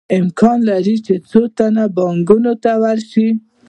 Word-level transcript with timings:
امکان 0.19 0.57
لري 0.69 0.95
څو 1.29 1.41
تنه 1.57 1.83
بانکونو 1.97 2.53
ته 2.63 2.71
ورشي 2.83 3.27